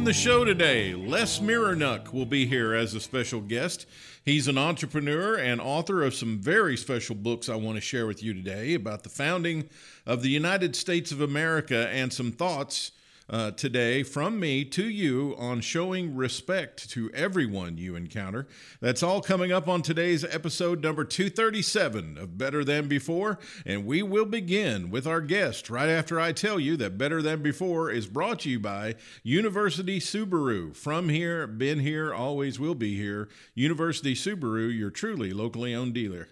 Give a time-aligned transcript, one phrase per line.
[0.00, 3.84] On the show today, Les Mironuk will be here as a special guest.
[4.24, 8.22] He's an entrepreneur and author of some very special books I want to share with
[8.22, 9.68] you today about the founding
[10.06, 12.92] of the United States of America and some thoughts
[13.30, 18.46] uh, today from me to you on showing respect to everyone you encounter.
[18.80, 23.38] That's all coming up on today's episode number 237 of Better Than Before.
[23.64, 27.42] And we will begin with our guest right after I tell you that Better Than
[27.42, 30.74] Before is brought to you by University Subaru.
[30.74, 33.28] From here, been here, always will be here.
[33.54, 36.28] University Subaru, your truly locally owned dealer.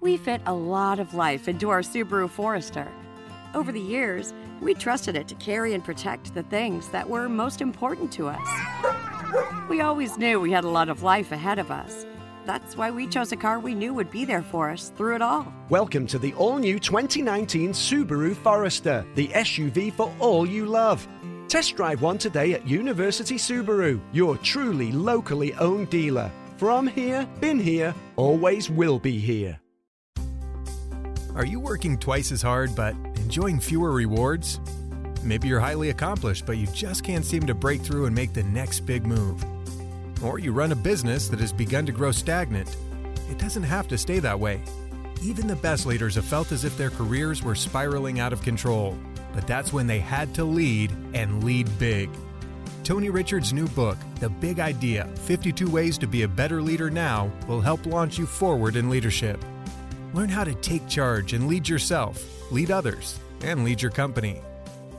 [0.00, 2.86] We fit a lot of life into our Subaru Forester.
[3.56, 7.62] Over the years, we trusted it to carry and protect the things that were most
[7.62, 8.46] important to us.
[9.70, 12.04] We always knew we had a lot of life ahead of us.
[12.44, 15.22] That's why we chose a car we knew would be there for us through it
[15.22, 15.50] all.
[15.70, 21.08] Welcome to the all new 2019 Subaru Forester, the SUV for all you love.
[21.48, 26.30] Test drive one today at University Subaru, your truly locally owned dealer.
[26.58, 29.58] From here, been here, always will be here.
[31.34, 32.94] Are you working twice as hard but
[33.26, 34.60] enjoying fewer rewards?
[35.24, 38.44] Maybe you're highly accomplished but you just can't seem to break through and make the
[38.44, 39.44] next big move.
[40.22, 42.76] Or you run a business that has begun to grow stagnant.
[43.28, 44.60] It doesn't have to stay that way.
[45.24, 48.96] Even the best leaders have felt as if their careers were spiraling out of control,
[49.34, 52.08] but that's when they had to lead and lead big.
[52.84, 57.32] Tony Richards' new book, The Big Idea 52 Ways to Be a Better Leader Now,
[57.48, 59.44] will help launch you forward in leadership.
[60.16, 64.40] Learn how to take charge and lead yourself, lead others, and lead your company.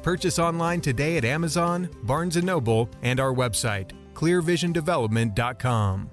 [0.04, 6.12] Purchase online today at Amazon, Barnes & Noble, and our website, clearvisiondevelopment.com.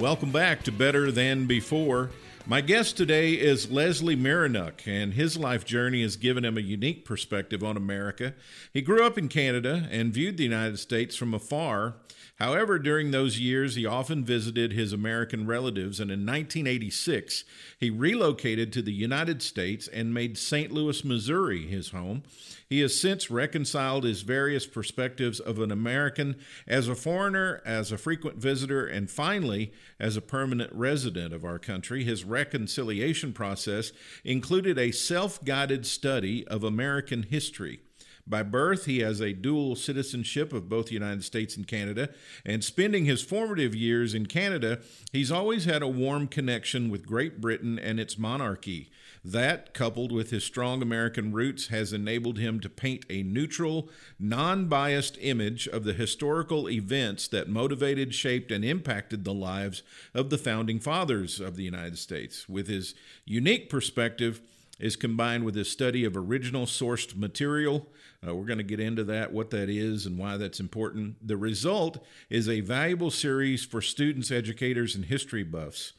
[0.00, 2.08] Welcome back to Better Than Before.
[2.46, 7.04] My guest today is Leslie Mironuk, and his life journey has given him a unique
[7.04, 8.32] perspective on America.
[8.72, 11.96] He grew up in Canada and viewed the United States from afar.
[12.40, 17.44] However, during those years, he often visited his American relatives, and in 1986,
[17.78, 20.72] he relocated to the United States and made St.
[20.72, 22.22] Louis, Missouri his home.
[22.66, 26.36] He has since reconciled his various perspectives of an American
[26.66, 31.58] as a foreigner, as a frequent visitor, and finally, as a permanent resident of our
[31.58, 32.04] country.
[32.04, 33.92] His reconciliation process
[34.24, 37.80] included a self guided study of American history.
[38.26, 42.10] By birth, he has a dual citizenship of both the United States and Canada,
[42.44, 44.80] and spending his formative years in Canada,
[45.12, 48.90] he's always had a warm connection with Great Britain and its monarchy.
[49.24, 54.66] That, coupled with his strong American roots, has enabled him to paint a neutral, non
[54.66, 59.82] biased image of the historical events that motivated, shaped, and impacted the lives
[60.14, 62.48] of the founding fathers of the United States.
[62.48, 62.94] With his
[63.26, 64.40] unique perspective,
[64.80, 67.86] is combined with his study of original sourced material,
[68.26, 71.16] uh, we're going to get into that, what that is, and why that's important.
[71.26, 75.92] The result is a valuable series for students, educators, and history buffs.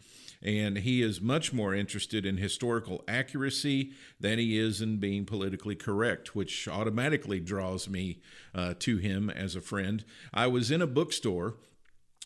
[0.43, 5.75] And he is much more interested in historical accuracy than he is in being politically
[5.75, 8.21] correct, which automatically draws me
[8.55, 10.03] uh, to him as a friend.
[10.33, 11.55] I was in a bookstore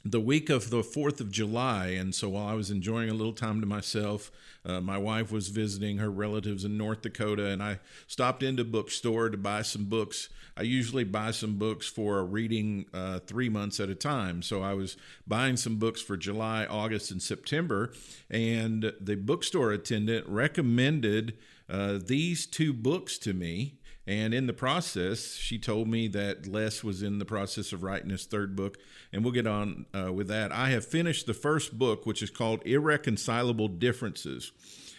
[0.05, 1.87] the week of the 4th of July.
[1.87, 4.31] And so while I was enjoying a little time to myself,
[4.63, 9.29] uh, my wife was visiting her relatives in North Dakota, and I stopped into bookstore
[9.29, 10.29] to buy some books.
[10.55, 14.43] I usually buy some books for a reading uh, three months at a time.
[14.43, 17.91] So I was buying some books for July, August, and September,
[18.29, 21.35] and the bookstore attendant recommended
[21.67, 23.79] uh, these two books to me.
[24.07, 28.11] And in the process, she told me that Les was in the process of writing
[28.11, 28.77] his third book,
[29.11, 30.51] and we'll get on uh, with that.
[30.51, 34.51] I have finished the first book, which is called Irreconcilable Differences.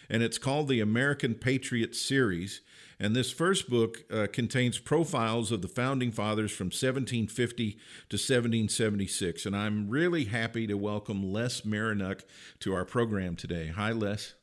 [0.08, 2.61] and it's called the American Patriot Series.
[2.99, 9.44] And this first book uh, contains profiles of the founding fathers from 1750 to 1776.
[9.47, 12.23] And I'm really happy to welcome Les Mironuk
[12.61, 13.69] to our program today.
[13.69, 14.35] Hi, Les.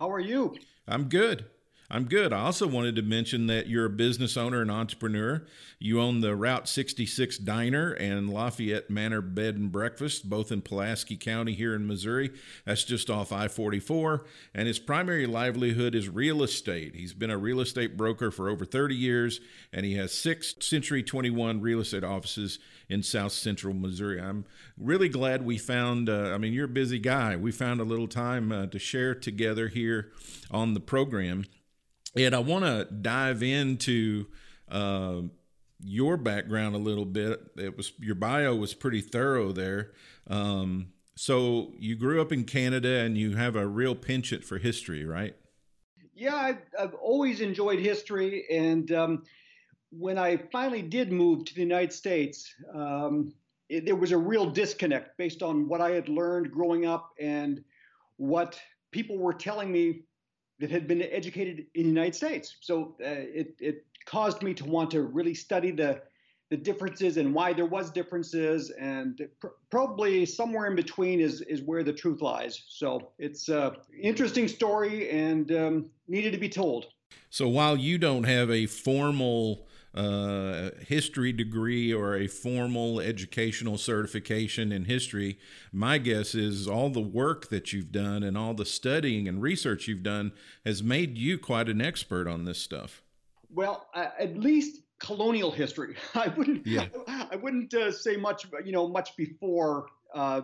[0.00, 0.56] How are you?
[0.88, 1.46] I'm good.
[1.90, 2.32] I'm good.
[2.32, 5.44] I also wanted to mention that you're a business owner and entrepreneur.
[5.78, 11.16] You own the Route 66 Diner and Lafayette Manor Bed and Breakfast, both in Pulaski
[11.16, 12.30] County here in Missouri.
[12.64, 14.24] That's just off I 44.
[14.54, 16.94] And his primary livelihood is real estate.
[16.94, 19.40] He's been a real estate broker for over 30 years,
[19.70, 22.58] and he has six Century 21 real estate offices
[22.88, 24.18] in South Central Missouri.
[24.18, 24.46] I'm
[24.78, 27.36] really glad we found, uh, I mean, you're a busy guy.
[27.36, 30.12] We found a little time uh, to share together here
[30.50, 31.44] on the program.
[32.16, 34.26] And I want to dive into
[34.70, 35.22] uh,
[35.80, 37.40] your background a little bit.
[37.56, 39.92] It was your bio was pretty thorough there.
[40.28, 45.04] Um, so you grew up in Canada and you have a real penchant for history,
[45.04, 45.36] right?
[46.14, 49.22] Yeah, I've, I've always enjoyed history, and um,
[49.90, 53.32] when I finally did move to the United States, um,
[53.68, 57.64] it, there was a real disconnect based on what I had learned growing up and
[58.16, 58.60] what
[58.92, 60.02] people were telling me
[60.64, 62.56] that had been educated in the United States.
[62.60, 66.00] So uh, it, it caused me to want to really study the
[66.50, 71.62] the differences and why there was differences and pr- probably somewhere in between is is
[71.62, 76.88] where the truth lies so it's an interesting story and um, needed to be told
[77.30, 84.72] so while you don't have a formal uh, history degree or a formal educational certification
[84.72, 85.38] in history,
[85.72, 89.86] my guess is all the work that you've done and all the studying and research
[89.86, 90.32] you've done
[90.64, 93.02] has made you quite an expert on this stuff.
[93.50, 95.96] Well, uh, at least colonial history.
[96.14, 96.66] I wouldn't.
[96.66, 96.86] Yeah.
[97.06, 98.46] I wouldn't uh, say much.
[98.64, 99.86] You know, much before.
[100.12, 100.42] Uh,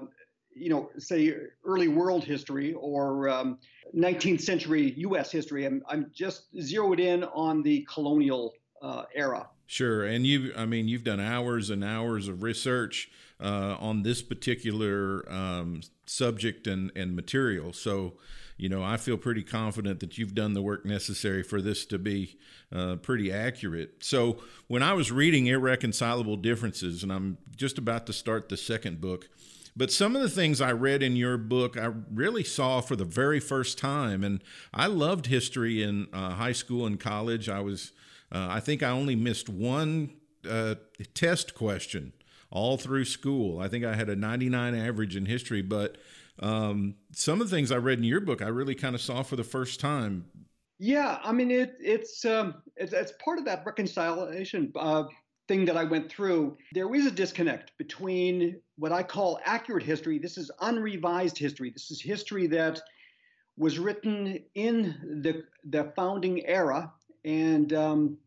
[0.53, 3.59] you know, say early world history or um,
[3.97, 5.31] 19th century U.S.
[5.31, 5.65] history.
[5.65, 9.49] I'm, I'm just zeroed in on the colonial uh, era.
[9.67, 13.09] Sure, and you, I mean, you've done hours and hours of research
[13.41, 17.73] uh, on this particular um, subject and and material.
[17.73, 18.15] So,
[18.57, 21.99] you know, I feel pretty confident that you've done the work necessary for this to
[21.99, 22.37] be
[22.73, 24.03] uh, pretty accurate.
[24.03, 29.01] So, when I was reading Irreconcilable Differences, and I'm just about to start the second
[29.01, 29.29] book.
[29.77, 33.05] But some of the things I read in your book, I really saw for the
[33.05, 34.25] very first time.
[34.25, 34.43] And
[34.75, 37.49] I loved history in uh, high school and college.
[37.49, 37.93] I was
[38.33, 40.15] uh, I think I only missed one
[40.49, 40.77] uh,
[41.15, 42.13] test question
[42.51, 43.61] all through school.
[43.61, 45.97] I think I had a 99 average in history, but
[46.41, 49.23] um, some of the things I read in your book, I really kind of saw
[49.23, 50.25] for the first time.
[50.79, 55.05] Yeah, I mean, it, it's, um, it's, it's part of that reconciliation uh,
[55.47, 56.57] thing that I went through.
[56.73, 60.19] There is a disconnect between what I call accurate history.
[60.19, 61.71] This is unrevised history.
[61.71, 62.81] This is history that
[63.59, 66.91] was written in the the founding era
[67.25, 68.19] and um,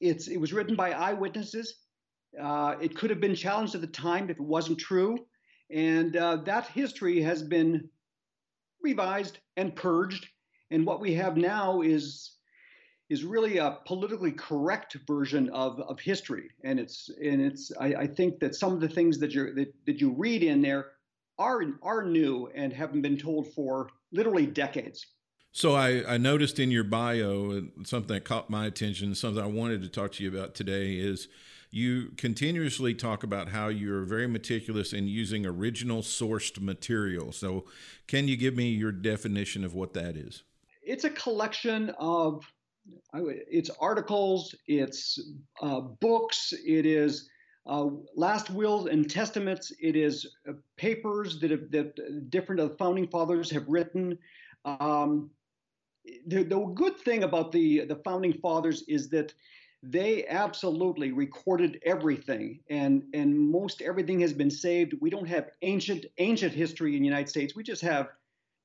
[0.00, 1.74] it's it was written by eyewitnesses.
[2.40, 5.18] Uh, it could have been challenged at the time if it wasn't true,
[5.70, 7.88] and uh, that history has been
[8.82, 10.26] revised and purged.
[10.70, 12.36] And what we have now is
[13.10, 16.48] is really a politically correct version of, of history.
[16.64, 19.74] And it's and it's I, I think that some of the things that you that,
[19.86, 20.92] that you read in there
[21.38, 25.06] are are new and haven't been told for literally decades.
[25.52, 29.82] So I, I noticed in your bio something that caught my attention, something I wanted
[29.82, 31.28] to talk to you about today is
[31.72, 37.32] you continuously talk about how you're very meticulous in using original sourced material.
[37.32, 37.64] So
[38.06, 40.42] can you give me your definition of what that is?
[40.82, 42.44] It's a collection of
[43.12, 45.20] it's articles, it's
[45.62, 47.28] uh, books, it is
[47.66, 53.50] uh, last wills and testaments, it is uh, papers that, have, that different founding fathers
[53.50, 54.16] have written.
[54.64, 55.30] Um,
[56.26, 59.32] the, the good thing about the the founding fathers is that
[59.82, 64.94] they absolutely recorded everything and and most everything has been saved.
[65.00, 67.54] We don't have ancient ancient history in the united states.
[67.54, 68.08] We just have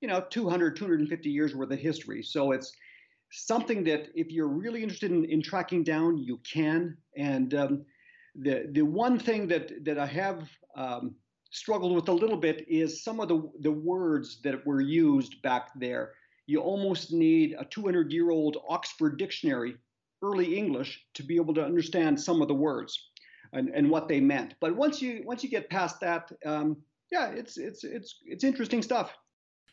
[0.02, 2.22] you know 200 250 years worth of history.
[2.24, 2.72] So it's
[3.32, 6.98] something that if you're really interested in, in tracking down you can.
[7.18, 7.86] And um,
[8.36, 11.16] the the one thing that that i have um,
[11.52, 15.70] struggled with a little bit is some of the the words that were used back
[15.76, 16.12] there
[16.48, 19.76] you almost need a 200 year old Oxford dictionary,
[20.22, 23.10] early English, to be able to understand some of the words
[23.54, 24.56] and, and what they meant.
[24.60, 26.78] But once you once you get past that, um,
[27.12, 29.14] yeah, it's it's it's it's interesting stuff.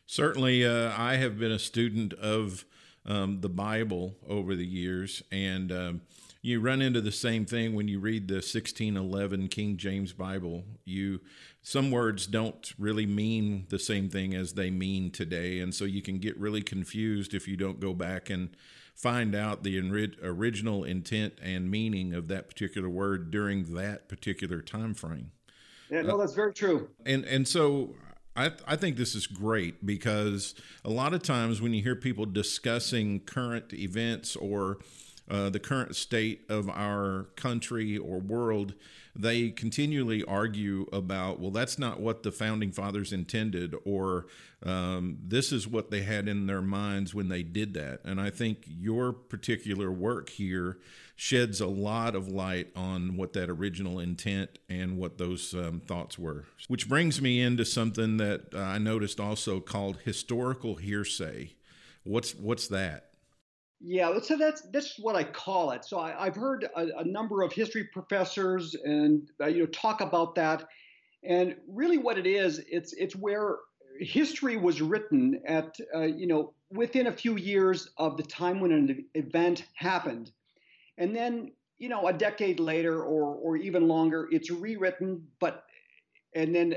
[0.05, 2.65] Certainly, uh, I have been a student of
[3.05, 6.01] um, the Bible over the years, and um,
[6.43, 10.65] you run into the same thing when you read the 1611 King James Bible.
[10.83, 11.21] You
[11.61, 16.01] some words don't really mean the same thing as they mean today, and so you
[16.01, 18.49] can get really confused if you don't go back and
[18.93, 19.79] find out the
[20.21, 25.31] original intent and meaning of that particular word during that particular time frame.
[25.89, 26.89] Yeah, no, that's very true.
[26.99, 27.95] Uh, and and so
[28.35, 32.25] I, I think this is great because a lot of times when you hear people
[32.25, 34.79] discussing current events or
[35.29, 38.73] uh, the current state of our country or world,
[39.15, 44.25] they continually argue about, well, that's not what the founding fathers intended, or
[44.63, 48.01] um, this is what they had in their minds when they did that.
[48.03, 50.77] And I think your particular work here
[51.15, 56.17] sheds a lot of light on what that original intent and what those um, thoughts
[56.17, 56.45] were.
[56.67, 61.53] Which brings me into something that I noticed also called historical hearsay.
[62.03, 63.12] What's what's that?
[63.85, 65.83] Yeah, so that's that's what I call it.
[65.83, 69.99] So I, have heard a, a, number of history professors and uh, you know talk
[69.99, 70.63] about that,
[71.21, 73.57] and really what it is, it's it's where
[73.99, 78.71] history was written at uh, you know within a few years of the time when
[78.71, 80.31] an event happened,
[80.97, 85.65] and then you know a decade later or or even longer, it's rewritten, but
[86.33, 86.73] and then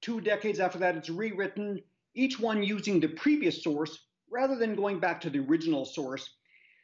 [0.00, 1.80] two decades after that, it's rewritten.
[2.14, 3.96] Each one using the previous source
[4.32, 6.30] rather than going back to the original source.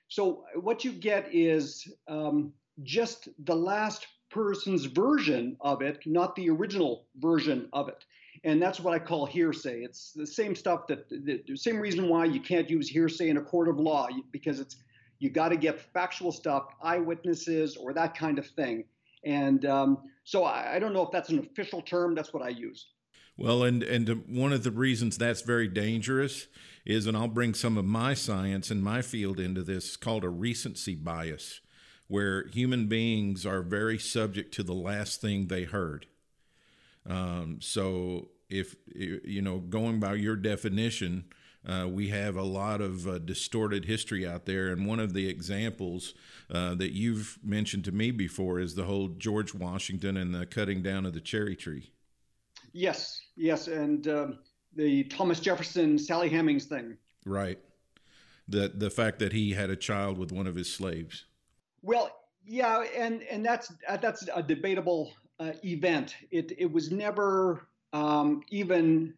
[0.09, 2.53] So what you get is um,
[2.83, 8.05] just the last person's version of it, not the original version of it.
[8.45, 9.83] And that's what I call hearsay.
[9.83, 13.43] It's the same stuff that the, same reason why you can't use hearsay in a
[13.43, 14.77] court of law because it's
[15.19, 18.85] you got to get factual stuff, eyewitnesses, or that kind of thing.
[19.25, 22.15] And um, so I, I don't know if that's an official term.
[22.15, 22.87] That's what I use.
[23.39, 26.49] Well, and and one of the reasons that's very dangerous
[26.85, 30.29] is, and I'll bring some of my science and my field into this, called a
[30.29, 31.61] recency bias,
[32.09, 36.07] where human beings are very subject to the last thing they heard.
[37.07, 41.27] Um, so if you know, going by your definition,
[41.65, 44.69] uh, we have a lot of uh, distorted history out there.
[44.69, 46.13] And one of the examples
[46.51, 50.83] uh, that you've mentioned to me before is the whole George Washington and the cutting
[50.83, 51.93] down of the cherry tree.
[52.79, 54.39] Yes, yes, and um,
[54.77, 56.97] the Thomas Jefferson Sally Hemings thing.
[57.27, 57.59] Right.
[58.47, 61.25] The the fact that he had a child with one of his slaves.
[61.83, 62.15] Well,
[62.47, 66.15] yeah, and and that's that's a debatable uh, event.
[66.31, 69.13] It it was never um, even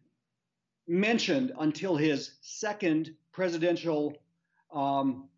[0.87, 4.17] mentioned until his second presidential
[4.73, 5.29] um,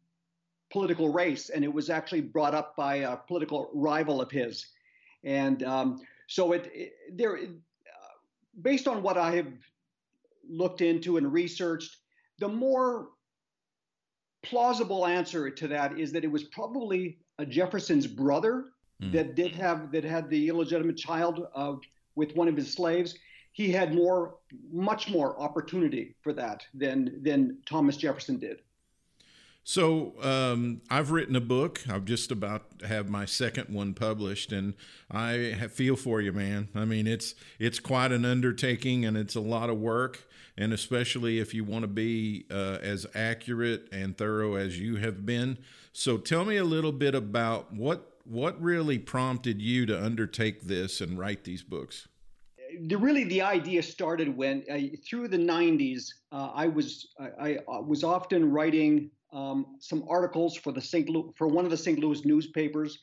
[0.71, 4.67] political race, and it was actually brought up by a political rival of his.
[5.25, 7.37] And um, so it, it there
[8.61, 9.51] based on what I have
[10.47, 11.97] looked into and researched,
[12.39, 13.09] the more
[14.43, 18.65] plausible answer to that is that it was probably a Jefferson's brother
[19.01, 19.11] mm.
[19.13, 21.75] that did have that had the illegitimate child uh,
[22.15, 23.15] with one of his slaves.
[23.53, 24.37] He had more,
[24.71, 28.61] much more opportunity for that than than Thomas Jefferson did.
[29.63, 31.81] So um, I've written a book.
[31.87, 34.73] I'm just about to have my second one published, and
[35.09, 36.67] I feel for you, man.
[36.75, 40.27] I mean, it's it's quite an undertaking, and it's a lot of work,
[40.57, 45.25] and especially if you want to be uh, as accurate and thorough as you have
[45.25, 45.57] been.
[45.93, 50.99] So tell me a little bit about what what really prompted you to undertake this
[50.99, 52.07] and write these books.
[52.81, 57.79] The, really, the idea started when uh, through the '90s, uh, I was I, I
[57.79, 61.09] was often writing um, some articles for the St.
[61.09, 61.99] Louis, for one of the St.
[61.99, 62.99] Louis newspapers,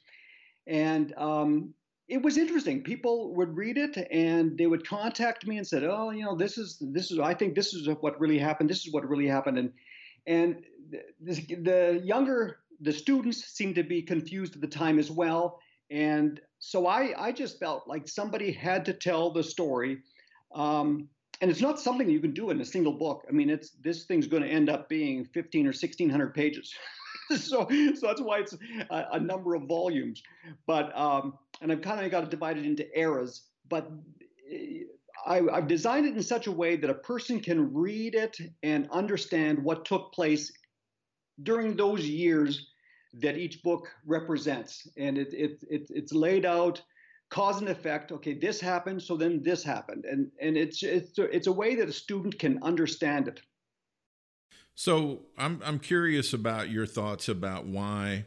[0.67, 1.75] and um,
[2.09, 2.83] it was interesting.
[2.83, 6.59] People would read it and they would contact me and said, "Oh, you know, this
[6.59, 8.69] is this is I think this is what really happened.
[8.69, 9.73] This is what really happened." And
[10.27, 10.65] and
[11.21, 15.61] the, the younger the students seemed to be confused at the time as well.
[15.91, 19.99] And so I I just felt like somebody had to tell the story.
[20.53, 21.09] Um,
[21.41, 23.25] and it's not something you can do in a single book.
[23.29, 26.75] I mean, it's this thing's going to end up being 15 or 1600 pages.
[27.31, 28.55] so, so that's why it's
[28.91, 30.23] a, a number of volumes.
[30.67, 33.45] But um, and I've kind of got it divided into eras.
[33.69, 33.91] But
[34.51, 34.83] eh,
[35.27, 38.89] I, I've designed it in such a way that a person can read it and
[38.91, 40.53] understand what took place
[41.43, 42.71] during those years
[43.15, 46.81] that each book represents, and it, it, it it's laid out
[47.31, 51.47] cause and effect okay this happened so then this happened and and it's it's it's
[51.47, 53.41] a way that a student can understand it
[54.75, 58.25] so i'm i'm curious about your thoughts about why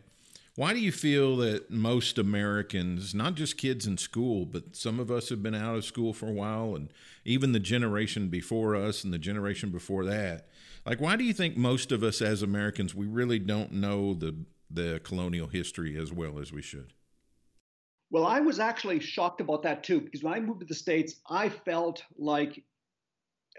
[0.55, 5.10] why do you feel that most Americans, not just kids in school, but some of
[5.10, 6.89] us have been out of school for a while, and
[7.25, 10.48] even the generation before us and the generation before that,
[10.86, 14.36] Like, why do you think most of us as Americans we really don't know the
[14.69, 16.93] the colonial history as well as we should?
[18.13, 21.15] Well, I was actually shocked about that too, because when I moved to the States,
[21.27, 22.63] I felt like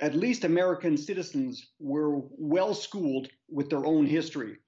[0.01, 4.59] at least American citizens were well schooled with their own history.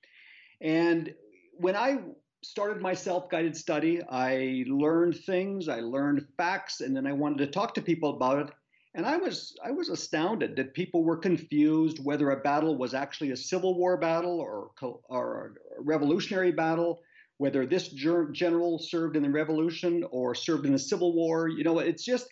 [0.61, 1.15] And
[1.53, 1.99] when I
[2.43, 7.39] started my self guided study, I learned things, I learned facts, and then I wanted
[7.39, 8.55] to talk to people about it.
[8.97, 13.31] And I was I was astounded that people were confused whether a battle was actually
[13.31, 14.73] a Civil War battle or,
[15.09, 17.03] or a Revolutionary battle,
[17.39, 21.49] whether this general served in the Revolution or served in the Civil War.
[21.49, 22.29] You know, it's just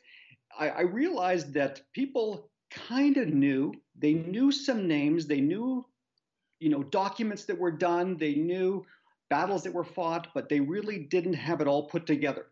[0.59, 3.73] I, I realized that people kind of knew.
[3.99, 5.27] They knew some names.
[5.27, 5.85] They knew,
[6.61, 8.17] you know, documents that were done.
[8.17, 8.85] They knew
[9.31, 12.47] battles that were fought, but they really didn't have it all put together.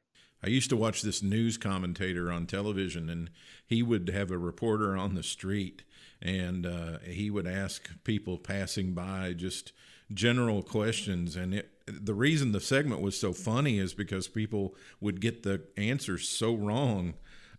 [0.44, 3.30] I used to watch this news commentator on television, and
[3.64, 5.84] he would have a reporter on the street,
[6.20, 9.72] and uh, he would ask people passing by just
[10.12, 11.36] general questions.
[11.36, 15.62] And it, the reason the segment was so funny is because people would get the
[15.76, 17.14] answers so wrong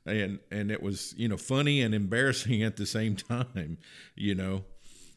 [0.06, 3.78] and and it was you know funny and embarrassing at the same time
[4.16, 4.64] you know?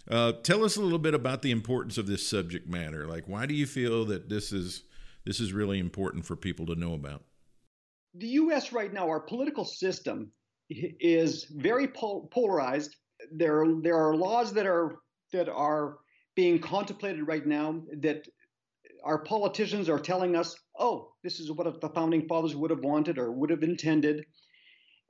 [0.09, 3.07] Uh, tell us a little bit about the importance of this subject matter.
[3.07, 4.85] Like why do you feel that this is
[5.25, 7.25] this is really important for people to know about?
[8.15, 10.31] The us right now our political system
[10.71, 12.97] is very pol- polarized.
[13.33, 14.99] There there are laws that are
[15.33, 15.99] that are
[16.37, 18.29] being contemplated right now that
[19.07, 23.19] our politicians are telling us, oh, this is what the founding fathers would have wanted
[23.19, 24.27] or would have intended.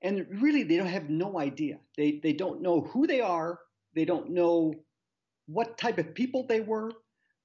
[0.02, 1.78] And really they don't have no idea.
[1.96, 3.58] They they don't know who they are.
[3.94, 4.74] They don't know
[5.46, 6.92] what type of people they were.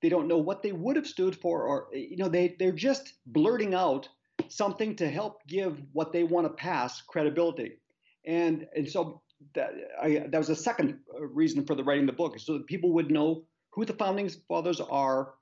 [0.02, 3.14] They don't know what they would have stood for or you know they they're just
[3.26, 4.10] blurting out
[4.50, 7.78] something to help give what they want to pass credibility.
[8.26, 9.22] And and so
[9.56, 12.92] that I, that was a second reason for the writing the book so that people
[12.94, 15.34] would know who the founding fathers are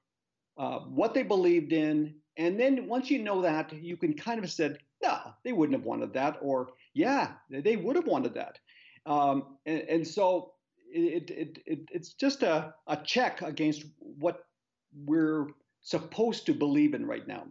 [0.60, 4.52] uh, what they believed in and then once you know that you can kind of
[4.52, 8.60] said no they wouldn't have wanted that or yeah, they would have wanted that.
[9.06, 10.54] Um, and, and, so
[10.92, 14.44] it, it, it, it's just a, a check against what
[15.06, 15.48] we're
[15.82, 17.48] supposed to believe in right now.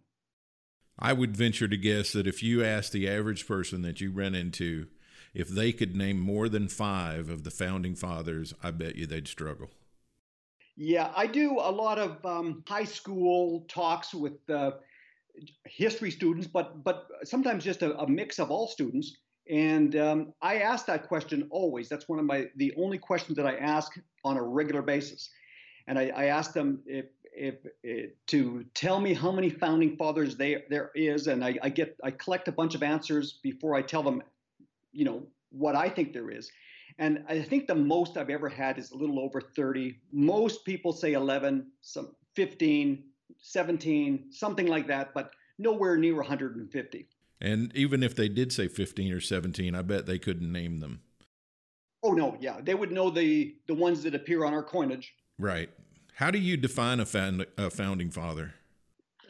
[0.99, 4.35] I would venture to guess that if you asked the average person that you run
[4.35, 4.89] into
[5.33, 9.29] if they could name more than five of the founding fathers, I bet you they'd
[9.29, 9.71] struggle.
[10.81, 14.73] Yeah, I do a lot of um, high school talks with uh,
[15.67, 19.17] history students, but but sometimes just a, a mix of all students.
[19.51, 21.89] And um, I ask that question always.
[21.89, 25.29] That's one of my the only questions that I ask on a regular basis.
[25.89, 30.37] And I, I ask them if, if, if, to tell me how many founding fathers
[30.37, 33.83] they, there is, and I, I get I collect a bunch of answers before I
[33.83, 34.23] tell them,
[34.93, 36.53] you know, what I think there is.
[36.99, 39.97] And I think the most I've ever had is a little over 30.
[40.13, 43.05] Most people say 11, some 15,
[43.41, 47.09] 17, something like that, but nowhere near 150.
[47.41, 51.01] And even if they did say 15 or 17, I bet they couldn't name them.
[52.03, 55.15] Oh no, yeah, they would know the the ones that appear on our coinage.
[55.39, 55.69] Right.
[56.15, 58.53] How do you define a, found, a founding father?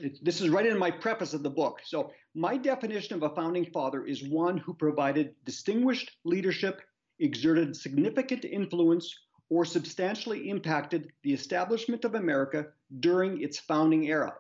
[0.01, 1.81] It, this is right in my preface of the book.
[1.85, 6.81] So, my definition of a founding father is one who provided distinguished leadership,
[7.19, 9.19] exerted significant influence,
[9.51, 12.67] or substantially impacted the establishment of America
[13.01, 14.35] during its founding era.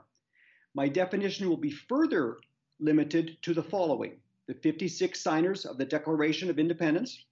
[0.74, 2.38] My definition will be further
[2.78, 7.26] limited to the following the 56 signers of the Declaration of Independence,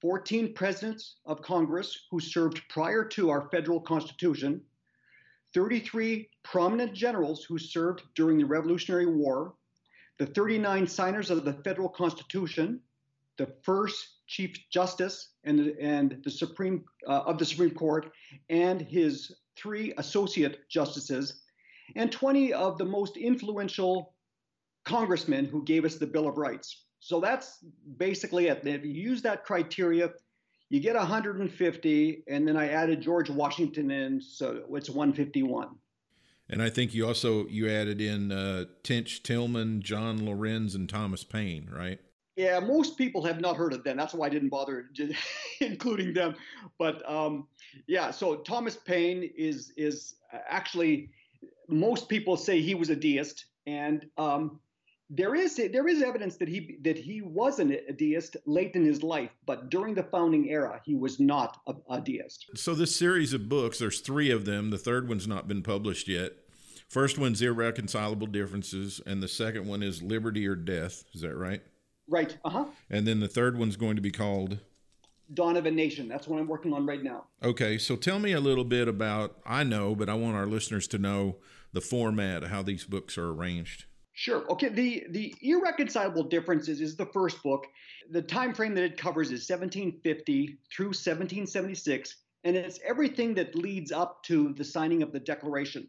[0.00, 4.62] 14 presidents of Congress who served prior to our federal Constitution,
[5.52, 9.54] 33 prominent generals who served during the Revolutionary War,
[10.18, 12.80] the 39 signers of the federal Constitution,
[13.36, 18.12] the first Chief Justice and, and the Supreme uh, of the Supreme Court,
[18.48, 21.42] and his three associate justices,
[21.96, 24.14] and 20 of the most influential
[24.84, 26.84] congressmen who gave us the Bill of Rights.
[27.00, 27.58] So that's
[27.96, 28.64] basically it.
[28.64, 30.10] If you use that criteria,
[30.68, 35.70] you get 150, and then I added George Washington in, so it's 151.
[36.48, 41.24] And I think you also you added in uh, Tench Tilghman, John Laurens, and Thomas
[41.24, 41.98] Paine, right?
[42.36, 43.96] Yeah, most people have not heard of them.
[43.96, 44.90] That's why I didn't bother
[45.60, 46.36] including them.
[46.78, 47.48] But um,
[47.86, 50.14] yeah, so Thomas Paine is is
[50.48, 51.10] actually
[51.68, 54.60] most people say he was a deist, and um,
[55.08, 58.84] there is there is evidence that he that he was an, a deist late in
[58.84, 62.46] his life, but during the founding era, he was not a, a deist.
[62.54, 64.70] So this series of books, there's three of them.
[64.70, 66.32] The third one's not been published yet.
[66.88, 71.04] First one's irreconcilable differences, and the second one is liberty or death.
[71.12, 71.62] Is that right?
[72.10, 72.36] Right.
[72.44, 72.64] Uh huh.
[72.90, 74.58] And then the third one's going to be called
[75.32, 76.08] Dawn of a Nation.
[76.08, 77.26] That's what I'm working on right now.
[77.42, 79.36] Okay, so tell me a little bit about.
[79.46, 81.36] I know, but I want our listeners to know
[81.72, 83.84] the format, how these books are arranged.
[84.12, 84.44] Sure.
[84.50, 84.68] Okay.
[84.68, 87.68] The the irreconcilable differences is the first book.
[88.10, 93.92] The time frame that it covers is 1750 through 1776, and it's everything that leads
[93.92, 95.88] up to the signing of the Declaration.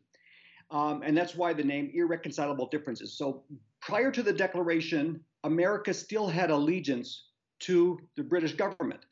[0.69, 3.11] Um, and that's why the name irreconcilable differences.
[3.17, 3.43] So
[3.81, 7.27] prior to the Declaration, America still had allegiance
[7.61, 9.05] to the British government,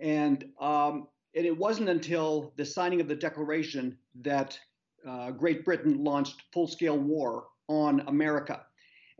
[0.00, 4.58] and um, and it wasn't until the signing of the Declaration that
[5.08, 8.66] uh, Great Britain launched full-scale war on America.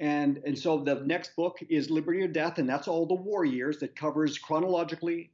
[0.00, 3.44] And, and so the next book is Liberty or Death, and that's all the war
[3.44, 5.30] years that covers chronologically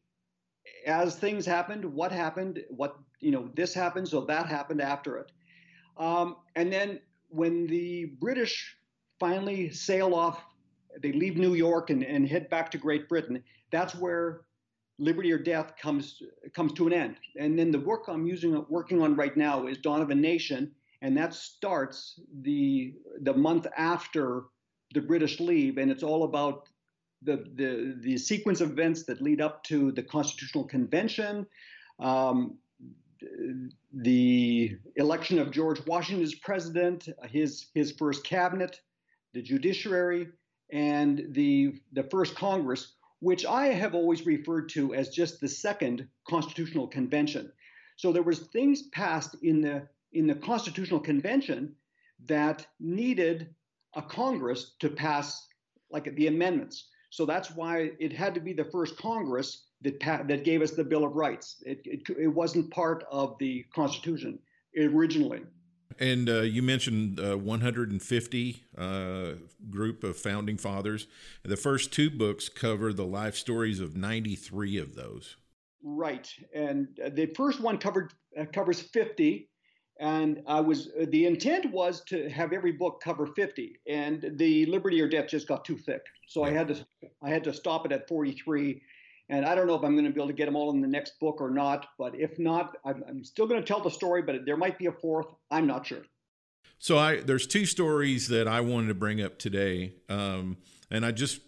[0.86, 5.32] as things happened, what happened, what, you know, this happened, so that happened after it.
[5.96, 8.75] Um, and then when the British
[9.18, 10.42] finally sail off,
[11.02, 14.42] they leave New York and, and head back to Great Britain, that's where
[14.98, 16.22] Liberty or Death comes
[16.54, 17.16] comes to an end.
[17.38, 20.72] And then the work I'm using working on right now is Dawn of a Nation,
[21.02, 24.44] and that starts the the month after
[24.94, 26.68] the British leave, and it's all about
[27.22, 31.46] the the the sequence of events that lead up to the Constitutional Convention,
[31.98, 32.56] um,
[33.92, 38.80] the election of George Washington as president, his his first cabinet,
[39.36, 40.28] the judiciary,
[40.72, 46.08] and the the first Congress, which I have always referred to as just the second
[46.26, 47.52] Constitutional Convention.
[47.96, 51.74] So there was things passed in the in the Constitutional Convention
[52.24, 53.54] that needed
[53.94, 55.46] a Congress to pass
[55.90, 56.88] like the amendments.
[57.10, 60.84] So that's why it had to be the first Congress that that gave us the
[60.84, 61.62] Bill of Rights.
[61.66, 64.38] It, it, it wasn't part of the Constitution
[64.78, 65.42] originally.
[65.98, 69.32] And uh, you mentioned uh, 150 uh,
[69.70, 71.06] group of founding fathers.
[71.42, 75.36] The first two books cover the life stories of 93 of those.
[75.82, 79.48] Right, and uh, the first one covered uh, covers 50,
[80.00, 85.00] and I was the intent was to have every book cover 50, and the Liberty
[85.00, 86.86] or Death just got too thick, so I had to
[87.22, 88.82] I had to stop it at 43.
[89.28, 90.80] And I don't know if I'm going to be able to get them all in
[90.80, 93.90] the next book or not, but if not, I'm, I'm still going to tell the
[93.90, 94.22] story.
[94.22, 95.26] But there might be a fourth.
[95.50, 96.02] I'm not sure.
[96.78, 100.58] So I there's two stories that I wanted to bring up today, um,
[100.90, 101.40] and I just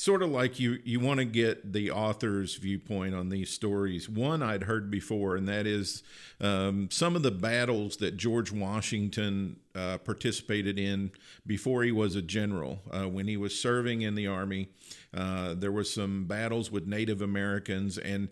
[0.00, 4.08] sort of like you you want to get the author's viewpoint on these stories.
[4.08, 6.02] One i'd heard before and that is
[6.40, 11.10] um, some of the battles that george washington uh, participated in
[11.46, 12.80] before he was a general.
[12.90, 14.68] Uh, when he was serving in the army
[15.12, 18.30] uh, there was some battles with native americans and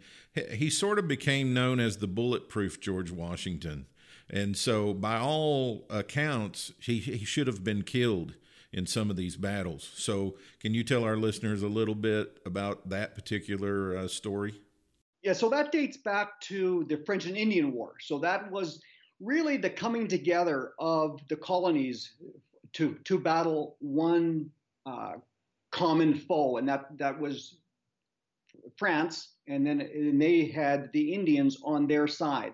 [0.51, 3.85] he sort of became known as the bulletproof george washington.
[4.31, 8.37] And so by all accounts he, he should have been killed
[8.73, 9.91] in some of these battles.
[9.95, 14.61] So, can you tell our listeners a little bit about that particular uh, story?
[15.23, 17.95] Yeah, so that dates back to the French and Indian War.
[18.01, 18.81] So that was
[19.21, 22.13] really the coming together of the colonies
[22.75, 24.51] to to battle one
[24.87, 25.15] uh,
[25.71, 27.57] common foe, and that that was
[28.77, 32.53] France, and then and they had the Indians on their side.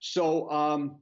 [0.00, 0.96] So um,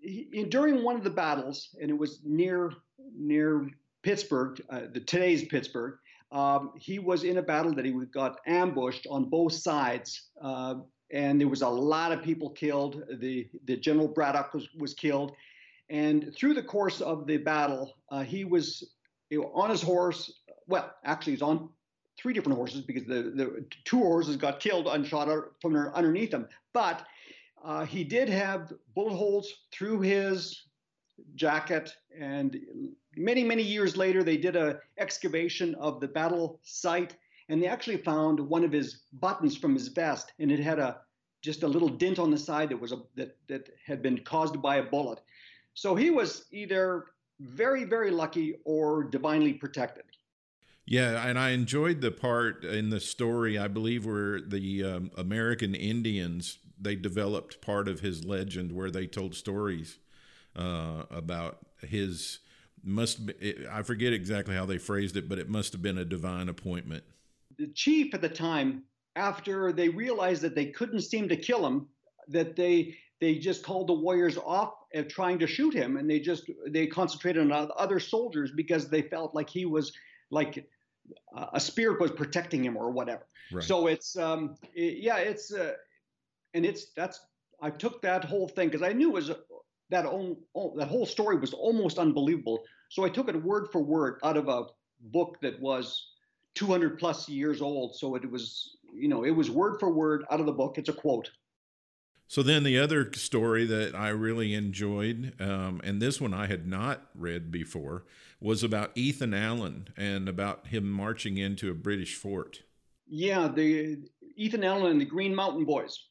[0.00, 2.72] he, during one of the battles, and it was near
[3.14, 3.68] near
[4.02, 5.98] Pittsburgh, uh, the today's Pittsburgh.
[6.32, 10.76] Um, he was in a battle that he got ambushed on both sides, uh,
[11.12, 13.02] and there was a lot of people killed.
[13.20, 15.32] The the General Braddock was, was killed,
[15.88, 18.92] and through the course of the battle, uh, he was
[19.30, 20.32] you know, on his horse.
[20.66, 21.68] Well, actually, he's on
[22.18, 25.28] three different horses because the, the two horses got killed and shot
[25.60, 26.48] from underneath him.
[26.72, 27.06] But
[27.64, 30.65] uh, he did have bullet holes through his
[31.34, 31.94] jacket.
[32.18, 32.56] And
[33.16, 37.16] many, many years later, they did a excavation of the battle site,
[37.48, 41.00] and they actually found one of his buttons from his vest, and it had a
[41.42, 44.60] just a little dent on the side that was a that that had been caused
[44.60, 45.20] by a bullet.
[45.74, 47.04] So he was either
[47.40, 50.04] very, very lucky or divinely protected.
[50.86, 55.74] Yeah, and I enjoyed the part in the story, I believe, where the um, American
[55.74, 59.98] Indians they developed part of his legend where they told stories
[60.56, 62.40] uh, about his
[62.82, 66.04] must be, I forget exactly how they phrased it, but it must have been a
[66.04, 67.04] divine appointment.
[67.58, 68.84] The chief at the time,
[69.16, 71.88] after they realized that they couldn't seem to kill him,
[72.28, 76.20] that they they just called the warriors off of trying to shoot him, and they
[76.20, 79.92] just they concentrated on other soldiers because they felt like he was
[80.30, 80.68] like
[81.52, 83.26] a spirit was protecting him or whatever.
[83.52, 83.64] Right.
[83.64, 85.72] So it's um it, yeah it's uh,
[86.54, 87.20] and it's that's
[87.60, 89.30] I took that whole thing because I knew it was
[89.90, 90.36] that, own,
[90.76, 92.62] that whole story was almost unbelievable.
[92.90, 94.64] So I took it word for word out of a
[95.00, 96.10] book that was
[96.54, 97.96] 200 plus years old.
[97.96, 100.78] So it was you know, it was word for word out of the book.
[100.78, 101.30] It's a quote.
[102.28, 106.66] So then the other story that I really enjoyed, um, and this one I had
[106.66, 108.04] not read before,
[108.40, 112.62] was about Ethan Allen and about him marching into a British fort.
[113.06, 113.98] Yeah, the
[114.34, 116.06] Ethan Allen and the Green Mountain Boys.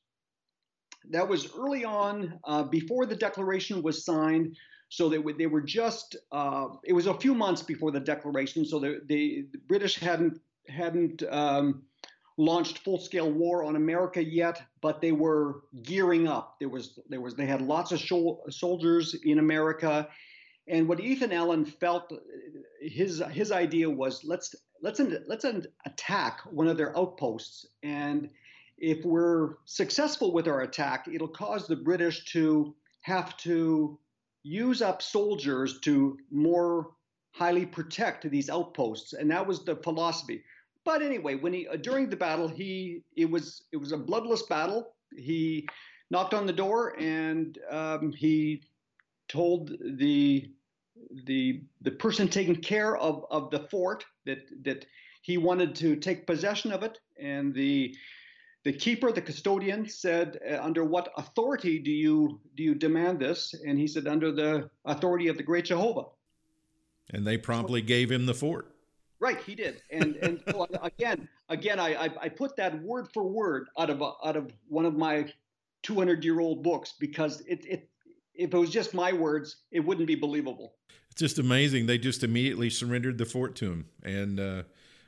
[1.11, 4.57] That was early on, uh, before the Declaration was signed.
[4.89, 8.65] So they, they were just, uh, it was a few months before the Declaration.
[8.65, 11.83] So the, the, the British hadn't hadn't um,
[12.37, 16.55] launched full-scale war on America yet, but they were gearing up.
[16.59, 18.01] There was there was they had lots of
[18.49, 20.07] soldiers in America,
[20.67, 22.11] and what Ethan Allen felt
[22.81, 25.45] his his idea was let's let's let's
[25.85, 28.29] attack one of their outposts, and
[28.77, 33.97] if we're successful with our attack, it'll cause the British to have to
[34.43, 36.91] use up soldiers to more
[37.31, 40.43] highly protect these outposts, and that was the philosophy.
[40.83, 44.43] But anyway, when he uh, during the battle, he it was it was a bloodless
[44.43, 44.93] battle.
[45.17, 45.67] He
[46.11, 48.61] knocked on the door and um, he
[49.27, 50.51] told the
[51.25, 54.85] the the person taking care of of the fort that that
[55.21, 57.95] he wanted to take possession of it, and the
[58.65, 63.54] the keeper, the custodian, said, uh, "Under what authority do you do you demand this?"
[63.54, 66.08] And he said, "Under the authority of the Great Jehovah."
[67.12, 68.75] And they promptly gave him the fort.
[69.19, 73.23] Right, he did, and and so again, again, I, I, I put that word for
[73.23, 75.32] word out of out of one of my
[75.84, 77.89] 200 year old books because it it
[78.34, 80.73] if it was just my words, it wouldn't be believable.
[81.12, 81.86] It's just amazing.
[81.86, 84.63] They just immediately surrendered the fort to him, and uh,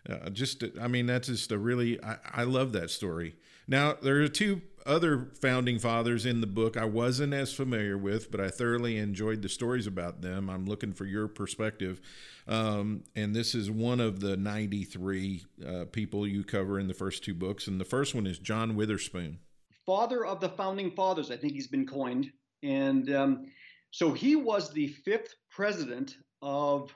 [0.09, 3.35] uh, just I mean that's just a really I, I love that story.
[3.67, 8.31] Now there are two other founding fathers in the book I wasn't as familiar with,
[8.31, 10.49] but I thoroughly enjoyed the stories about them.
[10.49, 11.99] I'm looking for your perspective.
[12.47, 17.23] Um, and this is one of the 93 uh, people you cover in the first
[17.25, 17.67] two books.
[17.67, 19.39] And the first one is John Witherspoon.
[19.85, 22.31] Father of the founding fathers, I think he's been coined.
[22.63, 23.45] And um,
[23.91, 26.95] so he was the fifth president of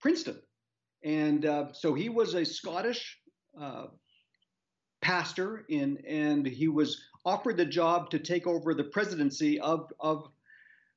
[0.00, 0.40] Princeton.
[1.02, 3.18] And uh, so he was a Scottish
[3.60, 3.86] uh,
[5.00, 10.28] pastor in, and he was offered the job to take over the presidency of, of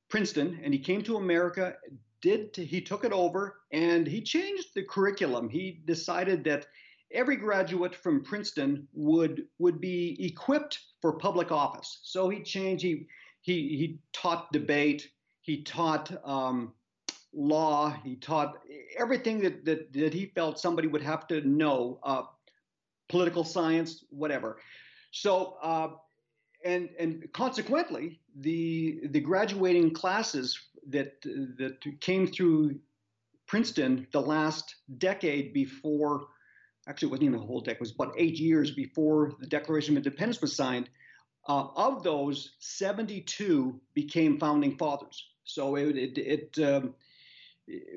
[0.10, 0.60] Princeton.
[0.64, 1.76] And he came to America,
[2.22, 5.50] did he took it over and he changed the curriculum.
[5.50, 6.68] He decided that
[7.14, 12.00] every graduate from Princeton would would be equipped for public office.
[12.04, 12.84] So he changed.
[12.84, 13.08] He
[13.42, 15.10] he he taught debate.
[15.42, 16.74] He taught um,
[17.34, 17.96] law.
[18.04, 18.60] He taught
[18.98, 22.00] everything that, that that he felt somebody would have to know.
[22.04, 22.24] Uh,
[23.10, 24.58] political science, whatever.
[25.12, 25.90] So uh,
[26.66, 32.80] and and consequently, the the graduating classes that that came through
[33.48, 36.26] Princeton the last decade before,
[36.88, 39.94] actually it wasn't even a whole decade, it was about eight years before the Declaration
[39.96, 40.90] of Independence was signed.
[41.48, 45.28] Uh, of those, 72 became founding fathers.
[45.44, 46.96] So it, it, it um,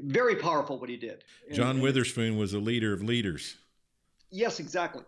[0.02, 1.24] very powerful what he did.
[1.52, 3.56] John Witherspoon was a leader of leaders.
[4.30, 5.02] Yes, exactly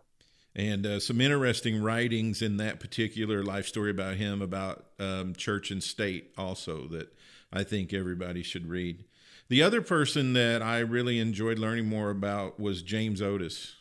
[0.58, 5.70] and uh, some interesting writings in that particular life story about him about um, church
[5.70, 7.16] and state also that
[7.52, 9.04] I think everybody should read.
[9.48, 13.76] The other person that I really enjoyed learning more about was James Otis.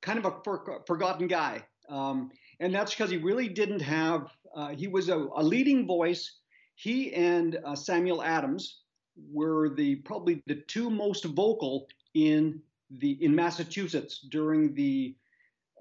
[0.00, 1.64] Kind of a for- forgotten guy.
[1.88, 6.38] Um, and that's because he really didn't have, uh, he was a, a, leading voice.
[6.76, 8.83] He and uh, Samuel Adams
[9.30, 15.14] were the probably the two most vocal in the in Massachusetts during the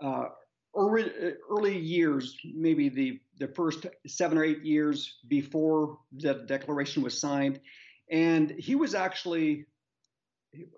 [0.01, 0.29] uh,
[0.75, 1.11] early,
[1.49, 7.59] early years, maybe the, the first seven or eight years before the declaration was signed.
[8.09, 9.65] And he was actually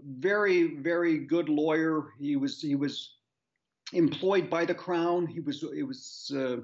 [0.02, 2.13] very, very good lawyer.
[2.20, 3.15] He was he was
[3.94, 5.28] employed by the crown.
[5.28, 6.58] He was it was uh,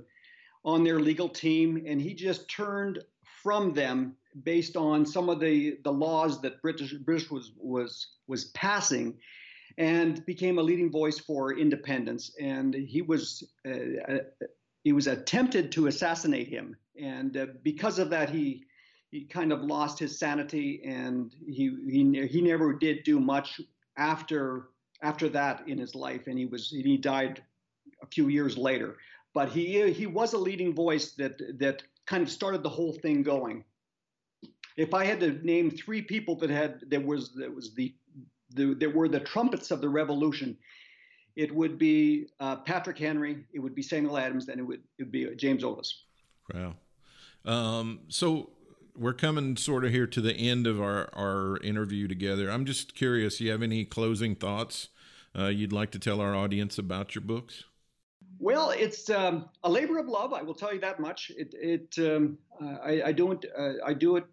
[0.64, 3.00] on their legal team, and he just turned
[3.44, 8.46] from them based on some of the the laws that British British was was was
[8.46, 9.18] passing
[9.78, 12.32] and became a leading voice for independence.
[12.40, 14.18] And he was uh, uh,
[14.84, 18.66] he was attempted to assassinate him, and uh, because of that, he
[19.12, 23.62] he kind of lost his sanity, and he he he never did do much
[23.98, 24.70] after
[25.02, 27.44] after that in his life, and he was he died
[28.02, 28.98] a few years later.
[29.34, 33.24] But he he was a leading voice that that kind of started the whole thing
[33.24, 33.64] going.
[34.78, 37.94] If I had to name three people that had that was that was the
[38.54, 40.58] the, there were the trumpets of the revolution.
[41.36, 45.04] It would be uh, Patrick Henry, it would be Samuel Adams, and it would, it
[45.04, 46.04] would be James Otis.
[46.54, 46.76] Wow.
[47.46, 48.50] Um, so
[48.98, 52.52] we're coming sort of here to the end of our, our interview together.
[52.52, 54.90] I'm just curious, you have any closing thoughts
[55.38, 57.64] uh, you'd like to tell our audience about your books?
[58.40, 60.34] Well, it's um, a labor of love.
[60.34, 61.32] I will tell you that much.
[61.38, 62.38] It, it, um,
[62.84, 64.26] I, I, don't, uh, I do it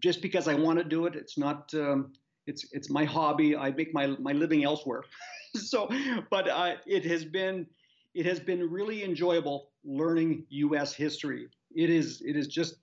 [0.00, 1.14] just because I want to do it.
[1.14, 2.12] It's not, um,
[2.46, 3.56] it's, it's my hobby.
[3.56, 5.04] I make my, my living elsewhere.
[5.54, 5.88] so,
[6.30, 7.66] but uh, it has been,
[8.14, 10.92] it has been really enjoyable learning U.S.
[10.92, 11.48] history.
[11.74, 12.76] It is, it is just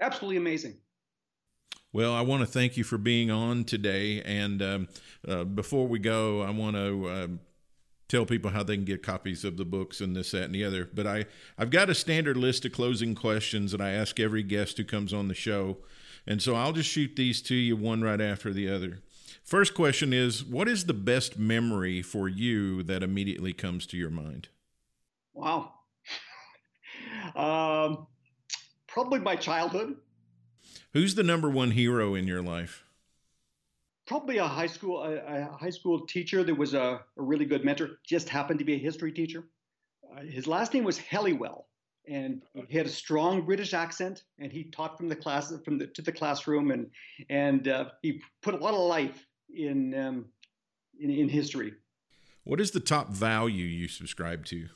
[0.00, 0.76] absolutely amazing.
[1.92, 4.20] Well, I want to thank you for being on today.
[4.22, 4.88] And um,
[5.26, 7.40] uh, before we go, I want to um,
[8.08, 10.64] tell people how they can get copies of the books and this, that, and the
[10.64, 10.88] other.
[10.92, 14.76] But I, I've got a standard list of closing questions that I ask every guest
[14.76, 15.78] who comes on the show.
[16.26, 19.00] And so I'll just shoot these to you one right after the other.
[19.44, 24.10] First question is What is the best memory for you that immediately comes to your
[24.10, 24.48] mind?
[25.34, 25.72] Wow.
[27.36, 28.06] um,
[28.86, 29.96] probably my childhood.
[30.92, 32.84] Who's the number one hero in your life?
[34.06, 37.64] Probably a high school a, a high school teacher that was a, a, really good
[37.64, 37.98] mentor.
[38.06, 39.44] Just happened to be a history teacher.
[40.14, 41.64] Uh, his last name was Helliwell,
[42.08, 44.24] and he had a strong British accent.
[44.38, 46.90] And he taught from the class from the to the classroom, and
[47.28, 50.26] and uh, he put a lot of life in, um,
[50.98, 51.74] in in history.
[52.44, 54.68] What is the top value you subscribe to?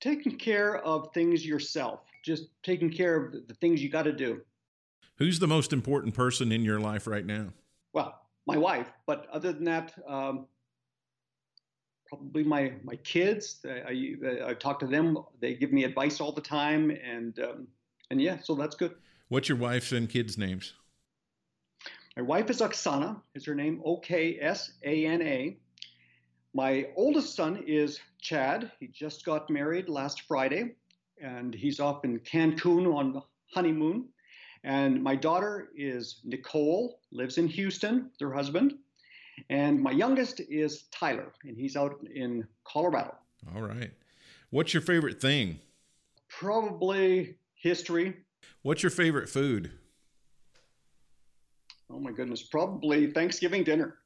[0.00, 2.00] Taking care of things yourself.
[2.24, 4.40] Just taking care of the things you got to do.
[5.16, 7.48] Who's the most important person in your life right now?
[7.92, 10.46] Well, my wife, but other than that, um,
[12.12, 13.64] probably my my kids.
[13.64, 15.18] I, I, I, talk to them.
[15.40, 17.66] They give me advice all the time, and um,
[18.10, 18.94] and yeah, so that's good.
[19.28, 20.74] What's your wife's and kids' names?
[22.16, 23.18] My wife is Oksana.
[23.34, 25.56] Is her name O K S A N A.
[26.54, 28.70] My oldest son is Chad.
[28.78, 30.74] He just got married last Friday,
[31.18, 33.22] and he's off in Cancun on
[33.54, 34.08] honeymoon.
[34.64, 38.74] And my daughter is Nicole, lives in Houston with her husband.
[39.50, 43.14] And my youngest is Tyler, and he's out in Colorado.
[43.54, 43.90] All right.
[44.50, 45.58] What's your favorite thing?
[46.28, 48.16] Probably history.
[48.62, 49.72] What's your favorite food?
[51.90, 53.96] Oh my goodness, probably Thanksgiving dinner.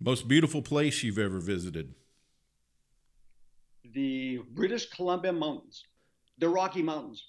[0.00, 1.94] Most beautiful place you've ever visited?
[3.92, 5.84] The British Columbia Mountains,
[6.38, 7.24] the Rocky Mountains.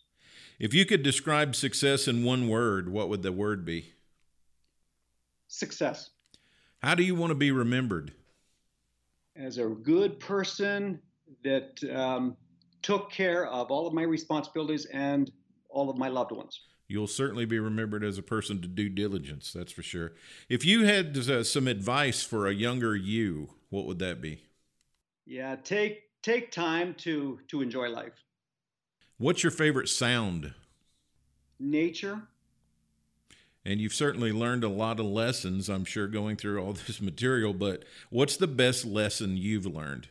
[0.59, 3.93] If you could describe success in one word, what would the word be?
[5.47, 6.11] Success.
[6.81, 8.13] How do you want to be remembered?
[9.35, 10.99] As a good person
[11.43, 12.37] that um,
[12.81, 15.31] took care of all of my responsibilities and
[15.69, 16.61] all of my loved ones.
[16.87, 20.13] You'll certainly be remembered as a person to do diligence, that's for sure.
[20.49, 24.41] If you had uh, some advice for a younger you, what would that be?
[25.25, 28.23] Yeah, take take time to to enjoy life.
[29.17, 30.53] What's your favorite sound?
[31.59, 32.27] Nature.
[33.65, 37.53] And you've certainly learned a lot of lessons, I'm sure, going through all this material,
[37.53, 40.07] but what's the best lesson you've learned?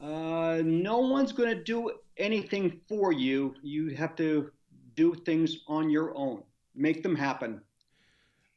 [0.00, 3.54] Uh, no one's going to do anything for you.
[3.62, 4.52] You have to
[4.94, 6.42] do things on your own,
[6.74, 7.60] make them happen.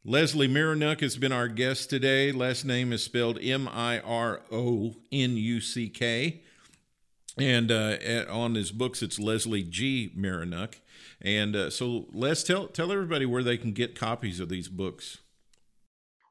[0.03, 2.31] Leslie Mironuck has been our guest today.
[2.31, 6.41] Last name is spelled M I R O N U C K.
[7.38, 7.97] And uh,
[8.29, 10.12] on his books, it's Leslie G.
[10.17, 10.75] Mironuck.
[11.21, 15.19] And uh, so, Les, tell tell everybody where they can get copies of these books.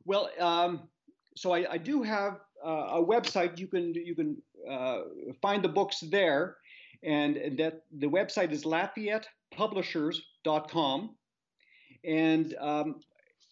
[0.04, 0.88] Well, um,
[1.36, 3.56] so I, I, do have uh, a website.
[3.58, 5.02] You can you can uh,
[5.40, 6.56] find the books there,
[7.04, 11.14] and, that the website is LafayettePublishers.com.
[12.02, 13.00] And um,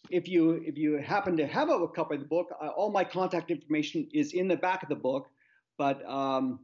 [0.09, 3.05] if you if you happen to have a copy of the book, uh, all my
[3.05, 5.29] contact information is in the back of the book.
[5.77, 6.59] But um,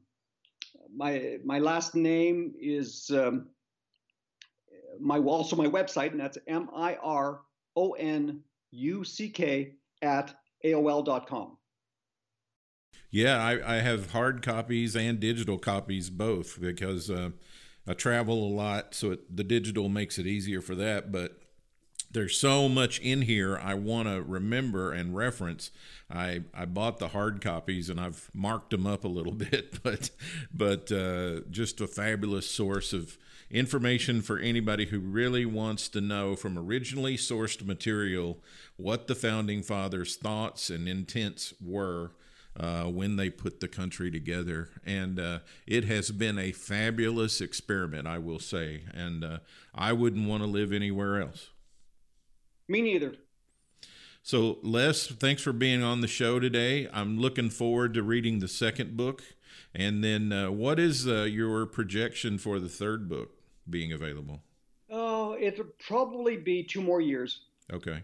[0.93, 3.47] my my last name is um,
[4.99, 7.41] my also my website, and that's M I R
[7.75, 11.57] O N U C K at AOL.com.
[13.11, 17.29] Yeah, I, I, have hard copies and digital copies both because uh,
[17.87, 21.11] I travel a lot, so it, the digital makes it easier for that.
[21.11, 21.39] But
[22.11, 25.71] there's so much in here I want to remember and reference.
[26.09, 30.09] I I bought the hard copies and I've marked them up a little bit, but
[30.53, 33.17] but uh, just a fabulous source of
[33.49, 38.39] information for anybody who really wants to know from originally sourced material
[38.77, 42.11] what the founding fathers' thoughts and intents were.
[42.57, 44.69] Uh, when they put the country together.
[44.85, 48.83] And uh, it has been a fabulous experiment, I will say.
[48.93, 49.39] And uh,
[49.73, 51.49] I wouldn't want to live anywhere else.
[52.69, 53.15] Me neither.
[54.23, 56.87] So, Les, thanks for being on the show today.
[56.93, 59.21] I'm looking forward to reading the second book.
[59.75, 63.31] And then, uh, what is uh, your projection for the third book
[63.69, 64.41] being available?
[64.89, 67.41] Oh, it'll probably be two more years.
[67.71, 68.03] Okay.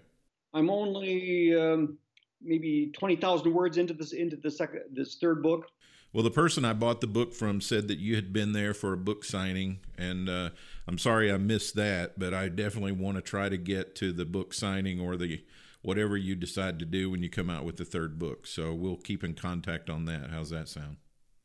[0.53, 1.97] I'm only um,
[2.41, 5.67] maybe twenty thousand words into this into the second this third book.
[6.13, 8.91] Well, the person I bought the book from said that you had been there for
[8.91, 10.49] a book signing, and uh,
[10.85, 14.25] I'm sorry I missed that, but I definitely want to try to get to the
[14.25, 15.41] book signing or the
[15.83, 18.45] whatever you decide to do when you come out with the third book.
[18.45, 20.29] So we'll keep in contact on that.
[20.31, 20.97] How's that sound?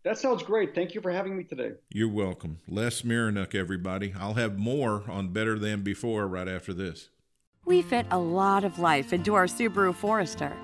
[0.07, 0.73] That sounds great.
[0.73, 1.73] Thank you for having me today.
[1.91, 2.61] You're welcome.
[2.69, 4.15] Les Mironuk, everybody.
[4.17, 7.09] I'll have more on Better Than Before right after this.
[7.65, 10.57] We fit a lot of life into our Subaru Forester.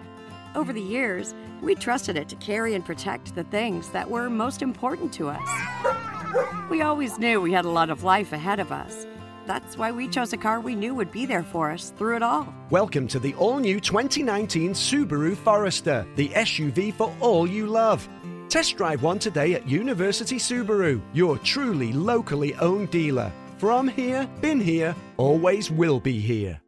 [0.55, 4.63] Over the years, we trusted it to carry and protect the things that were most
[4.63, 6.69] important to us.
[6.71, 9.09] We always knew we had a lot of life ahead of us.
[9.49, 12.23] That's why we chose a car we knew would be there for us through it
[12.23, 12.55] all.
[12.71, 18.09] Welcome to the all new 2019 Subaru Forester, the SUV for all you love.
[18.53, 23.33] Test drive one today at University Subaru, your truly locally owned dealer.
[23.57, 26.61] From here, been here, always will be here.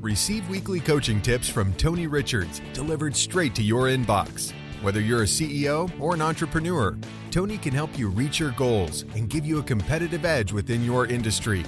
[0.00, 4.52] Receive weekly coaching tips from Tony Richards delivered straight to your inbox.
[4.82, 6.98] Whether you're a CEO or an entrepreneur,
[7.30, 11.06] Tony can help you reach your goals and give you a competitive edge within your
[11.06, 11.64] industry.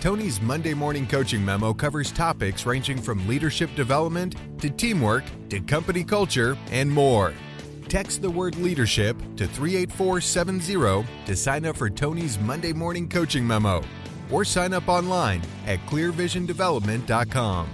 [0.00, 6.04] Tony's Monday morning coaching memo covers topics ranging from leadership development to teamwork to company
[6.04, 7.34] culture and more.
[7.90, 13.82] Text the word leadership to 38470 to sign up for Tony's Monday morning coaching memo
[14.30, 17.68] or sign up online at clearvisiondevelopment.com.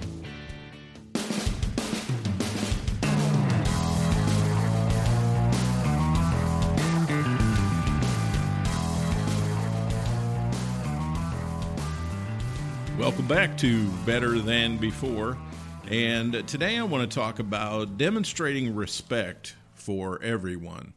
[12.99, 15.37] Welcome back to Better Than Before.
[15.91, 19.57] And today I want to talk about demonstrating respect
[19.87, 20.95] for everyone.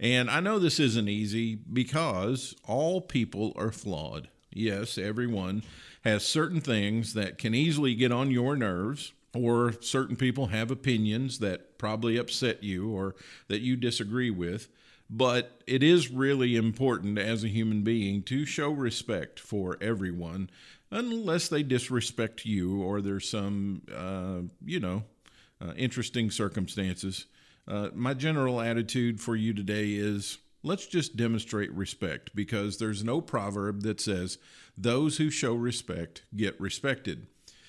[0.00, 4.28] And I know this isn't easy because all people are flawed.
[4.50, 5.62] Yes, everyone
[6.02, 11.38] has certain things that can easily get on your nerves, or certain people have opinions
[11.38, 13.14] that probably upset you or
[13.46, 14.68] that you disagree with.
[15.08, 20.50] But it is really important as a human being to show respect for everyone,
[20.90, 25.04] unless they disrespect you or there's some, uh, you know,
[25.60, 27.26] uh, interesting circumstances.
[27.68, 33.20] Uh, my general attitude for you today is let's just demonstrate respect because there's no
[33.20, 34.38] proverb that says,
[34.76, 37.26] those who show respect get respected.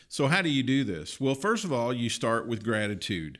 [0.10, 1.20] So, how do you do this?
[1.20, 3.40] Well, first of all, you start with gratitude.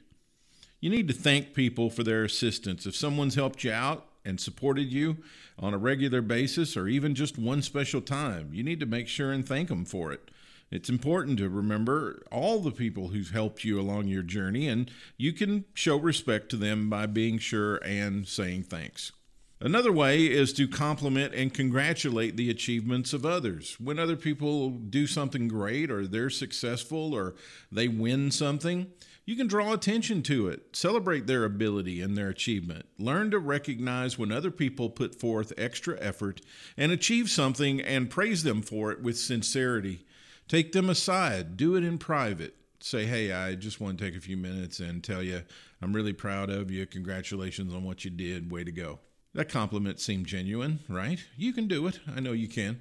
[0.80, 2.86] You need to thank people for their assistance.
[2.86, 5.18] If someone's helped you out and supported you
[5.58, 9.32] on a regular basis or even just one special time, you need to make sure
[9.32, 10.30] and thank them for it.
[10.70, 15.32] It's important to remember all the people who've helped you along your journey, and you
[15.32, 19.14] can show respect to them by being sure and saying thanks.
[19.60, 23.76] Another way is to compliment and congratulate the achievements of others.
[23.80, 27.34] When other people do something great or they're successful or
[27.72, 28.88] they win something,
[29.26, 30.76] you can draw attention to it.
[30.76, 32.86] Celebrate their ability and their achievement.
[33.00, 36.40] Learn to recognize when other people put forth extra effort
[36.78, 40.06] and achieve something and praise them for it with sincerity.
[40.48, 42.56] Take them aside, do it in private.
[42.80, 45.42] Say, hey, I just want to take a few minutes and tell you
[45.82, 46.86] I'm really proud of you.
[46.86, 48.52] Congratulations on what you did.
[48.52, 49.00] Way to go.
[49.34, 51.24] That compliment seemed genuine, right?
[51.36, 52.00] You can do it.
[52.16, 52.80] I know you can.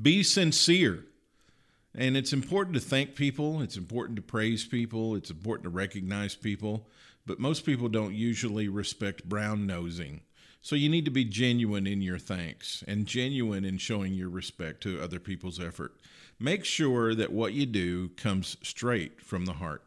[0.00, 1.04] Be sincere.
[1.94, 6.34] And it's important to thank people, it's important to praise people, it's important to recognize
[6.34, 6.88] people,
[7.26, 10.22] but most people don't usually respect brown nosing.
[10.64, 14.80] So you need to be genuine in your thanks and genuine in showing your respect
[14.84, 15.96] to other people's effort.
[16.38, 19.82] Make sure that what you do comes straight from the heart.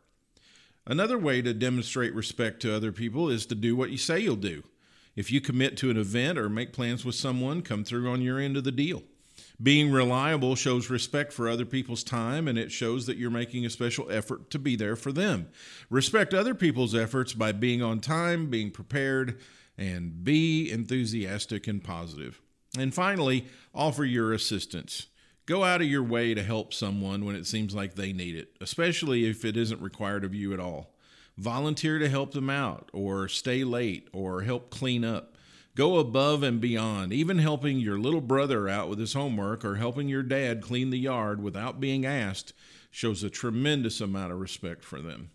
[0.85, 4.35] Another way to demonstrate respect to other people is to do what you say you'll
[4.35, 4.63] do.
[5.15, 8.37] If you commit to an event or make plans with someone, come through on your
[8.37, 9.01] end of the deal.
[9.63, 13.69] Being reliable shows respect for other people's time and it shows that you're making a
[13.69, 15.47] special effort to be there for them.
[15.89, 19.39] Respect other people's efforts by being on time, being prepared,
[19.77, 22.41] and be enthusiastic and positive.
[22.77, 25.07] And finally, offer your assistance.
[25.45, 28.55] Go out of your way to help someone when it seems like they need it,
[28.59, 30.95] especially if it isn't required of you at all.
[31.37, 35.35] Volunteer to help them out, or stay late, or help clean up.
[35.75, 40.07] Go above and beyond, even helping your little brother out with his homework or helping
[40.07, 42.53] your dad clean the yard without being asked
[42.89, 45.31] shows a tremendous amount of respect for them.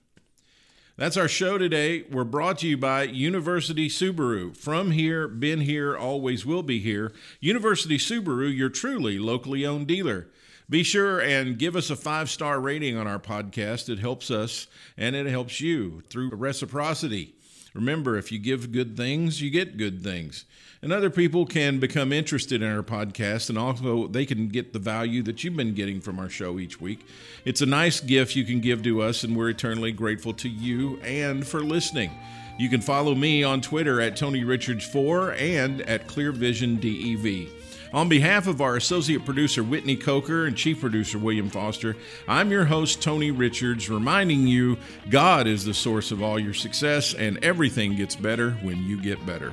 [1.00, 2.04] That's our show today.
[2.10, 4.54] We're brought to you by University Subaru.
[4.54, 7.14] From here, been here, always will be here.
[7.40, 10.26] University Subaru, your truly locally owned dealer.
[10.68, 13.88] Be sure and give us a five star rating on our podcast.
[13.88, 14.66] It helps us
[14.98, 17.32] and it helps you through reciprocity.
[17.72, 20.44] Remember, if you give good things, you get good things.
[20.82, 24.78] And other people can become interested in our podcast, and also they can get the
[24.78, 27.06] value that you've been getting from our show each week.
[27.44, 30.98] It's a nice gift you can give to us, and we're eternally grateful to you
[31.00, 32.10] and for listening.
[32.58, 37.50] You can follow me on Twitter at Tony Richards4 and at ClearVisionDEV.
[37.92, 41.94] On behalf of our associate producer Whitney Coker and chief producer William Foster,
[42.26, 44.78] I'm your host Tony Richards, reminding you
[45.10, 49.24] God is the source of all your success, and everything gets better when you get
[49.26, 49.52] better.